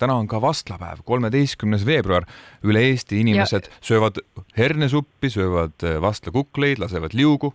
täna 0.00 0.16
on 0.16 0.28
ka 0.30 0.40
vastlapäev, 0.42 1.04
kolmeteistkümnes 1.04 1.86
veebruar. 1.86 2.26
üle 2.64 2.82
Eesti 2.90 3.20
inimesed 3.20 3.68
ja... 3.68 3.80
söövad 3.80 4.20
hernesuppi, 4.56 5.30
söövad 5.30 5.86
vastlakukleid, 6.00 6.80
lasevad 6.80 7.16
liugu 7.16 7.54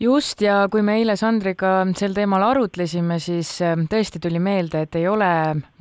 just 0.00 0.40
ja 0.42 0.66
kui 0.72 0.82
me 0.84 0.96
eile 1.00 1.14
Sandriga 1.18 1.72
sel 1.98 2.14
teemal 2.16 2.42
arutlesime, 2.46 3.18
siis 3.22 3.50
äh, 3.64 3.74
tõesti 3.90 4.20
tuli 4.22 4.40
meelde, 4.42 4.84
et 4.86 4.96
ei 4.98 5.06
ole 5.10 5.28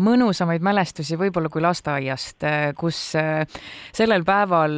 mõnusamaid 0.04 0.64
mälestusi 0.66 1.18
võib-olla 1.20 1.52
kui 1.54 1.64
lasteaiast, 1.64 2.44
äh, 2.48 2.60
kus 2.78 3.00
äh, 3.20 3.44
sellel 3.96 4.26
päeval 4.28 4.76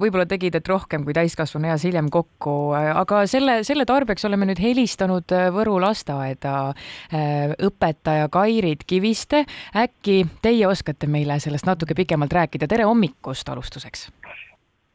võib-olla 0.00 0.26
tegid, 0.30 0.58
et 0.58 0.68
rohkem 0.68 1.04
kui 1.06 1.16
täiskasvanu 1.16 1.70
eas 1.70 1.86
hiljem 1.86 2.10
kokku, 2.12 2.56
aga 2.74 3.24
selle, 3.30 3.60
selle 3.66 3.86
tarbeks 3.88 4.24
oleme 4.28 4.48
nüüd 4.48 4.60
helistanud 4.62 5.32
Võru 5.54 5.76
lasteaeda 5.82 6.54
õpetaja 7.64 8.28
Kairit 8.32 8.84
Kiviste. 8.86 9.44
äkki 9.76 10.24
teie 10.42 10.66
oskate 10.68 11.06
meile 11.10 11.38
sellest 11.42 11.66
natuke 11.66 11.94
pikemalt 11.94 12.32
rääkida, 12.32 12.68
tere 12.70 12.86
hommikust 12.88 13.48
alustuseks! 13.48 14.08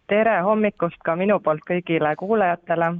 tere 0.09 0.40
hommikust 0.41 1.02
ka 1.05 1.16
minu 1.20 1.38
poolt 1.44 1.62
kõigile 1.67 2.16
kuulajatele 2.17 2.95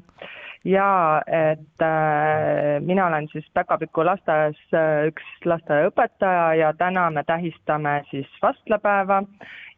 ja 0.66 1.22
et 1.28 1.82
äh, 1.82 2.82
mina 2.82 3.08
olen 3.08 3.28
siis 3.32 3.46
Päkapiku 3.54 4.06
lasteaias 4.06 4.60
äh, 4.74 5.08
üks 5.08 5.24
lasteaiaõpetaja 5.46 6.54
ja 6.60 6.74
täna 6.74 7.10
me 7.10 7.24
tähistame 7.24 8.04
siis 8.10 8.28
vastlapäeva 8.42 9.24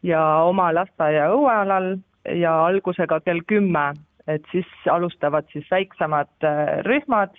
ja 0.04 0.24
oma 0.48 0.72
lasteaia 0.74 1.30
õuealal 1.36 1.96
ja 2.26 2.56
algusega 2.66 3.20
kell 3.26 3.42
kümme, 3.48 3.92
et 4.28 4.44
siis 4.52 4.68
alustavad 4.90 5.46
siis 5.54 5.70
väiksemad 5.72 6.34
äh, 6.44 6.82
rühmad 6.88 7.38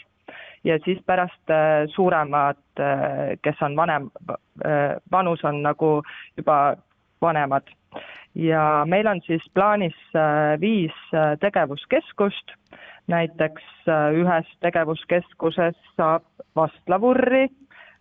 ja 0.65 0.79
siis 0.85 0.99
pärast 1.07 1.51
äh, 1.51 1.87
suuremad 1.95 2.63
äh,, 2.81 3.37
kes 3.43 3.63
on 3.63 3.77
vanem 3.77 4.11
äh,, 4.31 4.97
vanus 5.11 5.45
on 5.45 5.63
nagu 5.63 6.03
juba 6.37 6.77
vanemad. 7.23 7.63
ja 8.35 8.85
meil 8.89 9.07
on 9.07 9.21
siis 9.27 9.43
plaanis 9.55 9.97
äh, 10.17 10.61
viis 10.61 10.95
äh, 11.15 11.39
tegevuskeskust 11.41 12.55
näiteks 13.11 13.63
äh, 13.89 14.13
ühes 14.19 14.49
tegevuskeskuses 14.63 15.79
saab 15.97 16.27
vastlavurri 16.57 17.49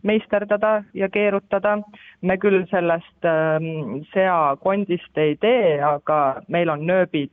meisterdada 0.03 0.83
ja 0.93 1.09
keerutada. 1.09 1.77
me 2.21 2.37
küll 2.37 2.65
sellest 2.69 3.25
ähm, 3.25 4.01
seakondist 4.13 5.17
ei 5.17 5.35
tee, 5.41 5.81
aga 5.81 6.41
meil 6.47 6.69
on 6.69 6.85
nööbid, 6.85 7.31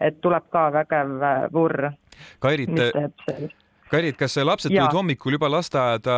et 0.00 0.20
tuleb 0.20 0.48
ka 0.52 0.68
vägev 0.72 1.22
äh, 1.22 1.46
vurr. 1.52 1.90
Kairit, 2.38 2.72
Kairit, 3.88 4.16
kas 4.20 4.36
lapsed 4.44 4.72
tulid 4.72 4.92
hommikul 4.92 5.38
juba 5.38 5.48
lasteaeda 5.48 6.16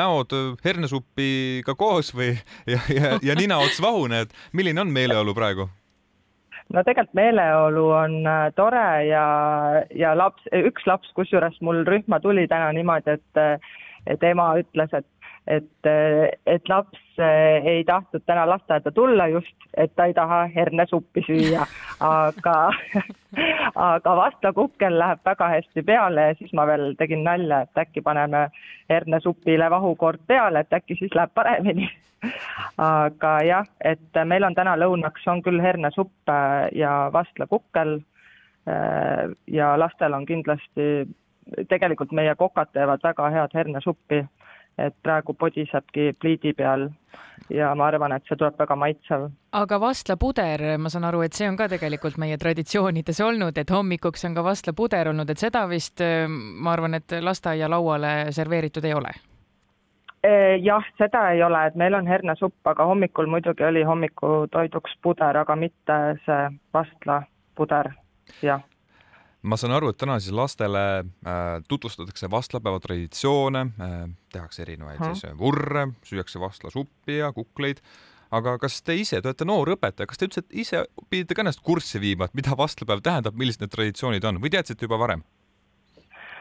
näod 0.00 0.32
hernesuppiga 0.64 1.74
koos 1.76 2.14
või 2.16 2.32
ja, 2.72 2.80
ja, 2.88 3.18
ja 3.22 3.36
nina 3.36 3.60
ots 3.60 3.82
vahune, 3.82 4.24
et 4.24 4.34
milline 4.52 4.80
on 4.80 4.92
meeleolu 4.92 5.36
praegu? 5.36 5.68
No 6.74 6.82
tegelikult 6.86 7.16
meeleolu 7.18 7.86
on 7.98 8.18
äh, 8.26 8.48
tore 8.56 8.88
ja, 9.08 9.24
ja 9.96 10.14
laps, 10.18 10.46
üks 10.54 10.86
laps, 10.86 11.10
kusjuures 11.16 11.58
mul 11.66 11.84
rühma 11.88 12.20
tuli 12.22 12.46
täna 12.50 12.70
niimoodi, 12.76 13.16
et, 13.18 13.64
et 14.06 14.28
ema 14.30 14.52
ütles, 14.60 14.94
et, 14.96 15.08
et, 15.50 15.90
et 16.46 16.70
laps 16.70 17.00
äh, 17.18 17.66
ei 17.74 17.84
tahtnud 17.88 18.24
täna 18.26 18.46
lasteaeda 18.50 18.92
tulla 18.94 19.28
just, 19.32 19.56
et 19.76 19.94
ta 19.96 20.06
ei 20.10 20.14
taha 20.14 20.44
hernesuppi 20.54 21.24
süüa, 21.26 21.66
aga, 22.10 22.58
aga 23.80 24.14
vastlakukkel 24.16 24.98
läheb 24.98 25.22
väga 25.24 25.48
hästi 25.54 25.82
peale 25.86 26.26
ja 26.28 26.36
siis 26.38 26.52
ma 26.56 26.66
veel 26.68 26.94
tegin 26.98 27.24
nalja, 27.24 27.62
et 27.64 27.80
äkki 27.84 28.02
paneme 28.04 28.48
hernesupile 28.90 29.70
vahukord 29.70 30.20
peale, 30.26 30.60
et 30.64 30.78
äkki 30.80 30.98
siis 30.98 31.14
läheb 31.16 31.32
paremini. 31.34 31.88
Aga 32.84 33.32
jah, 33.46 33.68
et 33.84 34.20
meil 34.28 34.44
on 34.44 34.54
täna 34.54 34.74
lõunaks 34.76 35.24
on 35.32 35.40
küll 35.42 35.62
hernesupp 35.64 36.28
äh, 36.28 36.68
ja 36.76 37.08
vastlakukkel 37.12 37.94
äh, 38.68 39.32
ja 39.48 39.72
lastel 39.80 40.12
on 40.12 40.26
kindlasti, 40.28 41.08
tegelikult 41.72 42.12
meie 42.12 42.34
kokad 42.36 42.74
teevad 42.76 43.00
väga 43.02 43.30
head 43.32 43.56
hernesuppi, 43.56 44.20
et 44.78 44.94
praegu 45.02 45.34
podisebki 45.34 46.12
pliidi 46.20 46.52
peal. 46.56 46.88
Ja 47.50 47.72
ma 47.74 47.88
arvan, 47.88 48.12
et 48.14 48.28
see 48.28 48.36
tuleb 48.38 48.58
väga 48.60 48.76
maitsev. 48.78 49.24
aga 49.58 49.78
vastlapuder, 49.80 50.62
ma 50.78 50.88
saan 50.92 51.04
aru, 51.08 51.22
et 51.26 51.34
see 51.34 51.48
on 51.48 51.56
ka 51.58 51.66
tegelikult 51.68 52.18
meie 52.22 52.36
traditsioonides 52.38 53.20
olnud, 53.26 53.58
et 53.58 53.70
hommikuks 53.70 54.24
on 54.28 54.36
ka 54.36 54.44
vastlapuder 54.44 55.10
olnud, 55.10 55.30
et 55.30 55.42
seda 55.42 55.64
vist 55.68 56.00
äh, 56.04 56.28
ma 56.28 56.76
arvan, 56.76 56.94
et 57.00 57.16
lasteaialauale 57.20 58.30
serveeritud 58.36 58.84
ei 58.84 58.94
ole. 58.94 59.16
Jah, 60.60 60.84
seda 61.00 61.30
ei 61.32 61.40
ole, 61.42 61.62
et 61.66 61.76
meil 61.80 61.94
on 61.96 62.06
hernesupp, 62.06 62.58
aga 62.68 62.84
hommikul 62.84 63.26
muidugi 63.26 63.64
oli 63.64 63.82
hommikutoiduks 63.88 64.98
puder, 65.02 65.38
aga 65.40 65.56
mitte 65.56 65.96
see 66.26 66.42
vastlapuder, 66.76 67.88
jah 68.44 68.60
ma 69.42 69.56
saan 69.56 69.74
aru, 69.76 69.90
et 69.90 69.98
täna 70.00 70.18
siis 70.20 70.34
lastele 70.36 70.84
äh, 71.00 71.48
tutvustatakse 71.68 72.30
vastlapäeva 72.30 72.80
traditsioone 72.80 73.66
äh,, 73.80 73.98
tehakse 74.32 74.62
erinevaid 74.66 75.00
hmm. 75.00 75.16
siis 75.16 75.38
vurre, 75.38 75.88
süüakse 76.06 76.40
vastlasuppi 76.40 77.20
ja 77.20 77.32
kukleid. 77.32 77.80
aga 78.30 78.58
kas 78.62 78.82
te 78.86 78.94
ise, 78.94 79.18
te 79.18 79.28
olete 79.28 79.44
noor 79.44 79.72
õpetaja, 79.74 80.06
kas 80.06 80.20
te 80.20 80.28
üldse 80.28 80.42
ise 80.50 80.84
pidite 81.10 81.34
ka 81.34 81.42
ennast 81.42 81.64
kurssi 81.66 81.98
viima, 82.00 82.28
et 82.28 82.34
mida 82.38 82.54
vastlapäev 82.56 83.02
tähendab, 83.02 83.34
millised 83.34 83.64
need 83.64 83.72
traditsioonid 83.74 84.24
on 84.24 84.38
või 84.42 84.52
teadsite 84.54 84.86
juba 84.86 85.00
varem? 85.00 85.24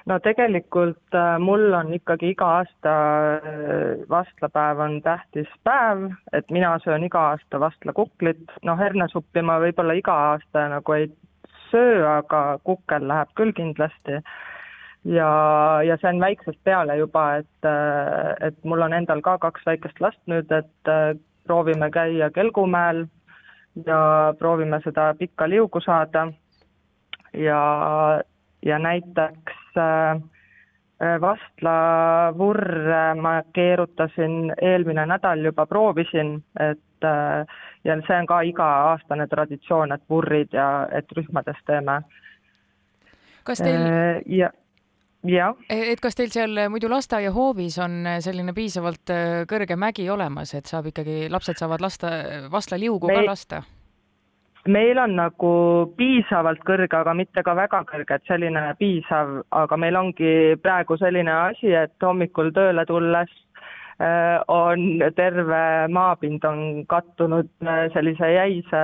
no 0.10 0.20
tegelikult 0.24 1.16
äh, 1.16 1.38
mul 1.40 1.74
on 1.74 1.94
ikkagi 1.96 2.34
iga 2.34 2.52
aasta 2.60 2.94
äh, 3.40 4.04
vastlapäev 4.10 4.84
on 4.86 5.00
tähtis 5.06 5.50
päev, 5.64 6.10
et 6.34 6.52
mina 6.52 6.76
söön 6.84 7.08
iga 7.08 7.30
aasta 7.32 7.60
vastlakuklit, 7.60 8.46
noh 8.64 8.80
hernesuppi 8.80 9.44
ma 9.46 9.60
võib-olla 9.64 9.98
iga 9.98 10.16
aasta 10.34 10.68
nagu 10.76 10.98
ei 10.98 11.10
söö, 11.72 12.06
aga 12.18 12.60
kukkel 12.64 13.08
läheb 13.08 13.34
küll 13.36 13.54
kindlasti. 13.54 14.22
ja, 15.04 15.30
ja 15.86 15.98
see 15.98 16.10
on 16.10 16.20
väiksest 16.20 16.60
peale 16.64 16.98
juba, 16.98 17.26
et, 17.44 17.66
äh, 17.66 18.36
et 18.48 18.58
mul 18.64 18.82
on 18.82 18.94
endal 18.94 19.22
ka 19.22 19.38
kaks 19.38 19.66
väikest 19.66 20.02
last 20.02 20.22
nüüd, 20.28 20.52
et 20.52 20.94
proovime 21.48 21.90
käia 21.92 22.30
Kelgumäel 22.30 23.06
ja 23.86 24.34
proovime 24.40 24.82
seda 24.84 25.14
pikka 25.18 25.48
liugu 25.50 25.82
saada 25.82 26.28
ja, 27.34 27.62
ja 28.66 28.80
näiteks 28.80 29.60
Äh, 29.80 30.16
äh, 31.02 31.22
vastlavurre 31.22 33.16
ma 33.16 33.42
keerutasin 33.54 34.54
eelmine 34.62 35.06
nädal 35.06 35.46
juba 35.46 35.66
proovisin, 35.66 36.44
et 36.60 36.80
äh, 37.08 37.60
ja 37.84 37.98
see 38.08 38.18
on 38.20 38.30
ka 38.30 38.42
iga-aastane 38.48 39.28
traditsioon, 39.28 39.94
et 39.96 40.04
vurrid 40.10 40.54
ja 40.54 40.88
et 40.96 41.12
rühmades 41.18 41.60
teeme. 41.68 42.02
kas 43.44 43.64
teil 43.64 43.86
ja 44.28 44.52
jah. 45.26 45.56
E, 45.70 45.92
et 45.94 46.00
kas 46.04 46.16
teil 46.16 46.30
seal 46.34 46.68
muidu 46.70 46.90
lasteaiahoovis 46.92 47.80
on 47.84 47.98
selline 48.22 48.54
piisavalt 48.54 49.16
kõrge 49.50 49.76
mägi 49.76 50.10
olemas, 50.10 50.54
et 50.54 50.70
saab 50.70 50.92
ikkagi, 50.94 51.28
lapsed 51.32 51.60
saavad 51.60 51.82
lasta, 51.82 52.14
vastlaliugu 52.52 53.08
Me... 53.08 53.20
ka 53.20 53.28
lasta? 53.32 53.64
meil 54.68 55.00
on 55.00 55.16
nagu 55.18 55.52
piisavalt 55.98 56.62
kõrge, 56.68 56.92
aga 57.00 57.14
mitte 57.18 57.44
ka 57.46 57.56
väga 57.58 57.84
kõrge, 57.90 58.18
et 58.18 58.28
selline 58.28 58.64
piisav, 58.80 59.40
aga 59.56 59.78
meil 59.80 59.96
ongi 59.96 60.34
praegu 60.64 60.98
selline 61.00 61.32
asi, 61.32 61.72
et 61.74 61.96
hommikul 62.04 62.52
tööle 62.56 62.86
tulles 62.90 63.32
äh, 63.32 63.49
on 64.48 65.04
terve 65.16 65.88
maapind 65.92 66.44
on 66.48 66.86
kattunud 66.88 67.50
äh, 67.68 67.90
sellise 67.94 68.32
jäise 68.32 68.84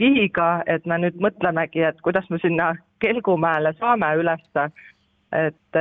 kihiga, 0.00 0.62
et 0.66 0.86
me 0.86 0.98
nüüd 1.00 1.18
mõtlemegi, 1.20 1.82
et 1.84 2.00
kuidas 2.04 2.28
me 2.30 2.40
sinna 2.40 2.74
Kelgumäele 3.00 3.74
saame 3.80 4.14
ülesse. 4.16 4.70
et, 5.32 5.76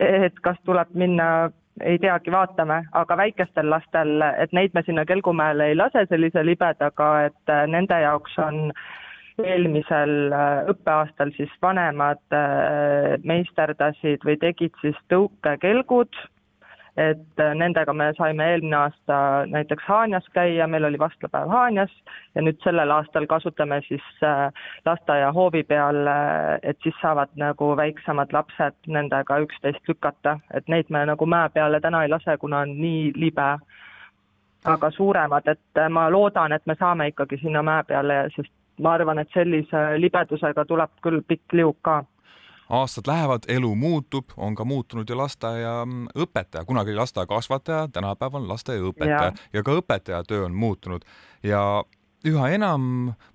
et 0.00 0.40
kas 0.42 0.56
tuleb 0.66 0.88
minna 0.92 1.50
ei 1.80 1.98
teagi, 1.98 2.32
vaatame, 2.32 2.82
aga 2.92 3.16
väikestel 3.16 3.68
lastel, 3.70 4.22
et 4.42 4.52
neid 4.52 4.74
me 4.74 4.82
sinna 4.82 5.04
Kelgumäele 5.06 5.70
ei 5.70 5.76
lase 5.76 6.04
sellise 6.10 6.42
libedaga, 6.44 7.10
et 7.28 7.52
äh, 7.52 7.66
nende 7.70 8.00
jaoks 8.02 8.34
on 8.42 8.72
eelmisel 9.38 10.34
äh, 10.34 10.70
õppeaastal 10.72 11.30
siis 11.36 11.52
vanemad 11.62 12.20
äh, 12.34 13.14
meisterdasid 13.22 14.26
või 14.26 14.36
tegid 14.42 14.74
siis 14.82 14.98
tõukekelgud 15.12 16.18
et 16.98 17.40
äh, 17.40 17.54
nendega 17.54 17.92
me 17.94 18.08
saime 18.18 18.46
eelmine 18.52 18.76
aasta 18.76 19.18
näiteks 19.46 19.84
Haanjas 19.86 20.26
käia, 20.34 20.66
meil 20.66 20.84
oli 20.88 20.98
vastlapäev 20.98 21.50
Haanjas 21.52 21.92
ja 22.34 22.42
nüüd 22.42 22.58
sellel 22.64 22.90
aastal 22.90 23.28
kasutame 23.30 23.78
siis 23.86 24.06
äh, 24.26 24.48
lasteaia 24.86 25.30
hoovi 25.32 25.62
peal, 25.68 26.00
äh, 26.10 26.58
et 26.62 26.78
siis 26.82 26.98
saavad 27.02 27.30
nagu 27.38 27.70
väiksemad 27.78 28.34
lapsed 28.34 28.90
nendega 28.98 29.38
üksteist 29.46 29.88
lükata, 29.88 30.38
et 30.54 30.66
neid 30.68 30.90
me 30.90 31.04
nagu 31.06 31.26
mäe 31.26 31.52
peale 31.54 31.80
täna 31.80 32.02
ei 32.02 32.10
lase, 32.10 32.36
kuna 32.42 32.64
on 32.66 32.74
nii 32.82 33.12
libe. 33.16 33.50
aga 34.64 34.90
suuremad, 34.90 35.46
et 35.48 35.78
ma 35.90 36.08
loodan, 36.10 36.52
et 36.52 36.66
me 36.66 36.74
saame 36.74 37.06
ikkagi 37.08 37.36
sinna 37.38 37.62
mäe 37.62 37.84
peale, 37.86 38.16
sest 38.34 38.50
ma 38.82 38.96
arvan, 38.98 39.18
et 39.18 39.30
sellise 39.32 39.82
libedusega 39.96 40.64
tuleb 40.64 40.90
küll 41.02 41.22
pikk 41.28 41.54
liuk 41.60 41.76
ka 41.82 42.02
aastad 42.68 43.06
lähevad, 43.06 43.48
elu 43.48 43.74
muutub, 43.74 44.32
on 44.36 44.54
ka 44.54 44.64
muutunud 44.64 45.08
ju 45.08 45.16
lasteaiaõpetaja, 45.16 46.64
kunagi 46.68 46.92
oli 46.92 47.00
lasteaiakasvataja, 47.00 47.88
tänapäeval 47.92 48.42
on 48.42 48.48
lasteaiaõpetaja 48.48 49.30
ja. 49.30 49.32
ja 49.52 49.62
ka 49.62 49.78
õpetaja 49.80 50.24
töö 50.28 50.44
on 50.44 50.56
muutunud 50.56 51.06
ja 51.42 51.62
üha 52.26 52.48
enam 52.50 52.84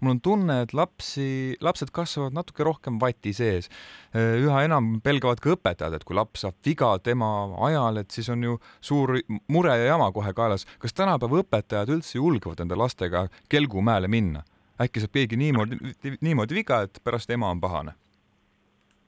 mul 0.03 0.12
on 0.12 0.19
tunne, 0.24 0.59
et 0.65 0.74
lapsi, 0.75 1.56
lapsed 1.63 1.91
kasvavad 1.95 2.35
natuke 2.35 2.65
rohkem 2.68 3.00
vati 3.01 3.33
sees. 3.35 3.69
üha 4.13 4.63
enam 4.68 4.97
pelgavad 5.03 5.39
ka 5.44 5.53
õpetajad, 5.56 5.95
et 5.95 6.03
kui 6.03 6.18
laps 6.18 6.44
saab 6.44 6.57
viga 6.65 6.91
tema 7.03 7.30
ajal, 7.69 8.01
et 8.03 8.12
siis 8.12 8.30
on 8.33 8.44
ju 8.44 8.59
suur 8.81 9.15
mure 9.47 9.77
ja 9.77 9.94
jama 9.94 10.12
kohe 10.12 10.33
kaelas. 10.33 10.68
kas 10.80 10.94
tänapäeva 10.94 11.44
õpetajad 11.44 11.94
üldse 11.95 12.18
julgevad 12.19 12.59
enda 12.59 12.77
lastega 12.77 13.27
Kelgumäele 13.50 14.07
minna? 14.07 14.44
äkki 14.81 15.00
saab 15.00 15.13
keegi 15.13 15.38
niimoodi, 15.38 15.77
niimoodi 16.21 16.56
viga, 16.57 16.81
et 16.83 17.00
pärast 17.03 17.30
ema 17.31 17.51
on 17.53 17.62
pahane? 17.62 17.94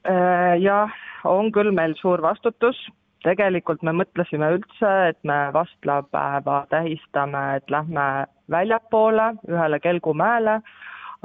Äh, 0.06 0.56
jah, 0.62 0.92
on 1.24 1.50
küll 1.54 1.72
meil 1.74 1.96
suur 1.98 2.22
vastutus. 2.22 2.78
Tegelikult 3.26 3.82
me 3.82 3.94
mõtlesime 3.96 4.52
üldse, 4.54 4.90
et 5.10 5.18
me 5.26 5.38
vastlapäeva 5.54 6.60
tähistame, 6.70 7.42
et 7.58 7.72
lähme 7.74 8.04
väljapoole 8.52 9.32
ühele 9.50 9.80
Kelgumäele, 9.82 10.60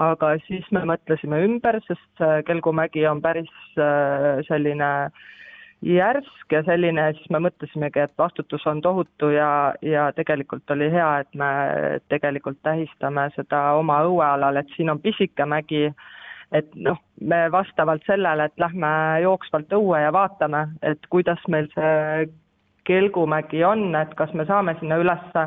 aga 0.01 0.31
siis 0.47 0.65
me 0.73 0.81
mõtlesime 0.93 1.43
ümber, 1.45 1.77
sest 1.85 2.23
Kelgumägi 2.47 3.05
on 3.05 3.21
päris 3.21 3.51
äh, 3.77 4.41
selline 4.47 4.89
järsk 5.85 6.53
ja 6.53 6.63
selline, 6.65 7.05
siis 7.17 7.29
me 7.33 7.41
mõtlesimegi, 7.45 8.01
et 8.07 8.17
vastutus 8.17 8.65
on 8.69 8.81
tohutu 8.81 9.31
ja, 9.35 9.73
ja 9.85 10.09
tegelikult 10.17 10.69
oli 10.73 10.89
hea, 10.93 11.11
et 11.21 11.37
me 11.37 11.51
tegelikult 12.13 12.57
tähistame 12.65 13.27
seda 13.35 13.61
oma 13.77 14.01
õuealal, 14.09 14.61
et 14.61 14.73
siin 14.75 14.89
on 14.93 15.01
pisike 15.01 15.45
mägi 15.45 15.89
et 16.51 16.75
noh, 16.75 16.99
me 17.21 17.45
vastavalt 17.51 18.03
sellele, 18.07 18.49
et 18.49 18.59
lähme 18.59 18.91
jooksvalt 19.23 19.71
õue 19.77 20.01
ja 20.03 20.11
vaatame, 20.13 20.67
et 20.83 21.05
kuidas 21.09 21.41
meil 21.47 21.69
see 21.75 22.29
Kelgumägi 22.83 23.61
on, 23.63 23.93
et 23.95 24.13
kas 24.17 24.31
me 24.33 24.41
saame 24.49 24.73
sinna 24.79 24.97
ülesse, 24.97 25.43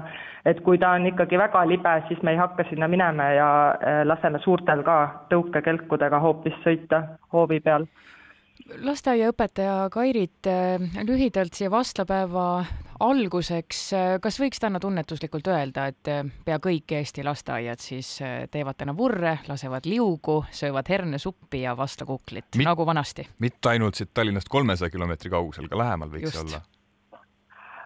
et 0.46 0.60
kui 0.62 0.78
ta 0.78 0.92
on 0.94 1.08
ikkagi 1.08 1.38
väga 1.40 1.64
libe, 1.66 1.94
siis 2.08 2.20
me 2.22 2.34
ei 2.34 2.38
hakka 2.38 2.66
sinna 2.68 2.86
minema 2.88 3.26
ja 3.34 3.48
eh, 3.74 4.02
laseme 4.06 4.38
suurtel 4.44 4.84
ka 4.86 4.98
tõukekelkudega 5.32 6.20
hoopis 6.22 6.56
sõita 6.62 7.02
hoovi 7.34 7.58
peal. 7.64 7.88
Lasteaiaõpetaja 8.86 9.90
Kairit, 9.92 10.46
äh, 10.46 11.02
lühidalt 11.02 11.58
siia 11.58 11.72
vastlapäeva 11.74 12.46
alguseks, 13.04 13.80
äh, 13.96 14.12
kas 14.22 14.38
võiks 14.40 14.60
täna 14.62 14.80
tunnetuslikult 14.82 15.48
öelda, 15.52 15.86
et 15.92 16.10
äh, 16.10 16.22
pea 16.46 16.58
kõik 16.62 16.94
Eesti 16.98 17.24
lasteaiad 17.26 17.82
siis 17.82 18.16
teevad 18.50 18.78
täna 18.80 18.94
vurre, 18.96 19.38
lasevad 19.48 19.88
liugu, 19.88 20.42
söövad 20.54 20.88
hernesuppi 20.88 21.64
ja 21.64 21.76
vastlakuklit 21.76 22.56
Mit, 22.56 22.68
nagu 22.68 22.86
vanasti? 22.86 23.26
mitte 23.44 23.74
ainult 23.74 23.98
siit 23.98 24.14
Tallinnast 24.14 24.48
kolmesaja 24.48 24.90
kilomeetri 24.90 25.32
kaugusel, 25.32 25.68
ka 25.68 25.78
lähemal 25.78 26.12
võiks 26.12 26.30
Just. 26.30 26.42
olla? 26.44 26.62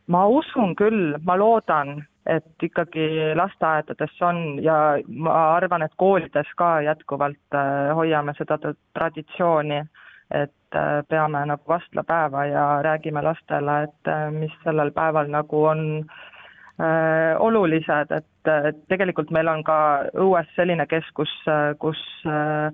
ma 0.09 0.27
usun 0.33 0.75
küll, 0.77 1.17
ma 1.25 1.37
loodan, 1.37 1.99
et 2.27 2.65
ikkagi 2.65 3.35
lasteaedades 3.37 4.21
on 4.25 4.59
ja 4.65 4.77
ma 5.09 5.39
arvan, 5.57 5.85
et 5.85 5.95
koolides 6.01 6.49
ka 6.57 6.79
jätkuvalt 6.85 7.59
hoiame 7.97 8.35
seda 8.39 8.59
traditsiooni 8.97 9.83
et 10.31 10.77
äh, 10.77 11.03
peame 11.09 11.45
nagu 11.47 11.63
vastlapäeva 11.69 12.45
ja 12.47 12.67
räägime 12.83 13.23
lastele, 13.25 13.83
et 13.89 14.13
äh, 14.13 14.31
mis 14.33 14.53
sellel 14.65 14.91
päeval 14.91 15.31
nagu 15.33 15.65
on 15.65 15.83
äh, 16.05 17.35
olulised, 17.39 18.13
et, 18.13 18.53
et 18.69 18.85
tegelikult 18.89 19.31
meil 19.31 19.49
on 19.49 19.65
ka 19.65 19.79
õues 20.15 20.55
selline 20.57 20.87
keskus, 20.87 21.33
kus 21.81 22.03
äh, 22.27 22.73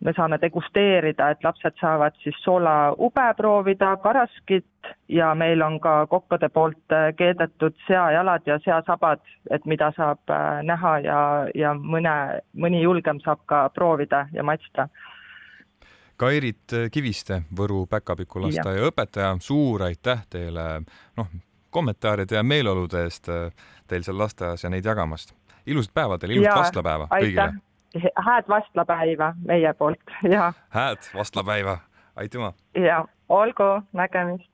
me 0.00 0.12
saame 0.16 0.38
degusteerida, 0.40 1.30
et 1.30 1.44
lapsed 1.44 1.76
saavad 1.80 2.16
siis 2.22 2.36
soolaube 2.44 3.26
proovida, 3.36 3.96
karaskit 4.02 4.90
ja 5.08 5.34
meil 5.34 5.62
on 5.62 5.78
ka 5.80 6.06
kokkade 6.10 6.48
poolt 6.48 6.94
äh, 6.96 7.10
keedetud 7.16 7.76
seajalad 7.86 8.46
ja 8.46 8.58
seasabad, 8.64 9.20
et 9.50 9.66
mida 9.66 9.92
saab 9.96 10.30
äh, 10.30 10.62
näha 10.66 10.98
ja, 11.04 11.20
ja 11.54 11.74
mõne, 11.74 12.14
mõni 12.56 12.82
julgem 12.82 13.20
saab 13.24 13.44
ka 13.46 13.66
proovida 13.74 14.26
ja 14.32 14.42
matsta 14.42 14.88
Kairit 16.22 16.72
Kiviste, 16.94 17.40
Võru 17.58 17.80
Päkapiku 17.90 18.44
lasteaia 18.44 18.84
õpetaja, 18.86 19.32
suur 19.42 19.82
aitäh 19.88 20.20
teile 20.30 20.66
noh, 21.18 21.32
kommentaaride 21.74 22.36
ja 22.38 22.44
meeleolude 22.46 23.02
eest 23.08 23.26
äh, 23.32 23.48
teil 23.90 24.04
seal 24.06 24.20
lasteaias 24.20 24.62
ja 24.62 24.70
neid 24.70 24.86
jagamast. 24.86 25.34
ilusat 25.66 25.94
päeva 25.94 26.18
teile, 26.18 26.38
ilusat 26.38 26.58
vastlapäeva 26.58 27.08
kõigile! 27.10 27.48
hääd 28.28 28.48
vastlapäiva 28.48 29.32
meie 29.44 29.74
poolt 29.74 30.14
ja. 30.22 30.52
hääd 30.70 31.10
vastlapäiva, 31.14 31.78
aitüma! 32.16 32.52
ja 32.78 33.04
olgu, 33.28 33.72
nägemist! 33.92 34.51